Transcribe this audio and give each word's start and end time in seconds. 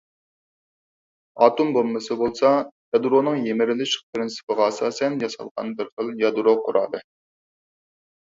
ئاتوم 1.45 1.67
بومبىسى 1.75 2.15
بولسا 2.21 2.49
يادرونىڭ 2.95 3.37
يىمىرىلىش 3.49 3.93
پىرىنسىپىغا 4.07 4.69
ئاساسەن 4.71 5.19
ياسالغان 5.25 5.71
بىرخىل 5.83 6.11
يادرو 6.25 6.55
قورالى. 6.69 7.03